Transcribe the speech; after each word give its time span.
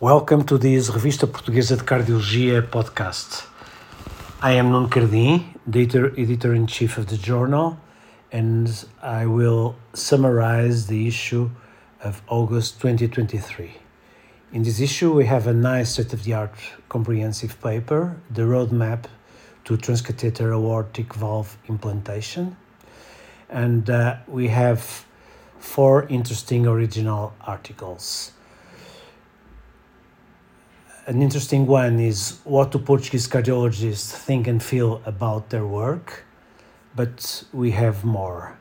Welcome 0.00 0.44
to 0.44 0.56
this 0.56 0.88
Revista 0.88 1.26
Portuguesa 1.26 1.76
de 1.76 1.84
Cardiologia 1.84 2.62
podcast. 2.62 3.46
I 4.40 4.52
am 4.52 4.70
Nuno 4.70 4.88
Cardim, 4.88 5.44
the 5.66 5.82
editor 6.16 6.54
in 6.54 6.66
chief 6.66 6.96
of 6.96 7.08
the 7.08 7.18
journal, 7.18 7.76
and 8.32 8.86
I 9.02 9.26
will 9.26 9.76
summarize 9.92 10.86
the 10.86 11.06
issue 11.06 11.50
of 12.02 12.22
August 12.28 12.80
2023. 12.80 13.74
In 14.54 14.62
this 14.62 14.80
issue, 14.80 15.12
we 15.12 15.26
have 15.26 15.46
a 15.46 15.52
nice 15.52 15.90
state 15.90 16.14
of 16.14 16.24
the 16.24 16.32
art 16.32 16.54
comprehensive 16.88 17.60
paper, 17.60 18.16
The 18.30 18.44
Roadmap 18.44 19.04
to 19.66 19.76
Transcatheter 19.76 20.50
Aortic 20.54 21.12
Valve 21.12 21.58
Implantation, 21.68 22.56
and 23.50 23.90
uh, 23.90 24.16
we 24.26 24.48
have 24.48 25.04
four 25.58 26.06
interesting 26.06 26.66
original 26.66 27.34
articles 27.42 28.32
an 31.10 31.22
interesting 31.22 31.66
one 31.66 31.98
is 31.98 32.38
what 32.44 32.70
do 32.70 32.78
Portuguese 32.78 33.26
cardiologists 33.26 34.12
think 34.12 34.46
and 34.46 34.62
feel 34.62 35.02
about 35.04 35.50
their 35.50 35.66
work, 35.66 36.24
but 36.94 37.42
we 37.52 37.72
have 37.72 38.04
more. 38.04 38.56